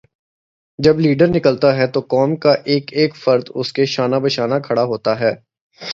[0.79, 5.19] جب لیڈر نکلتا ہے تو قوم کا ایک ایک فرد اسکے شانہ بشانہ کھڑا ہوتا
[5.19, 5.33] ہے۔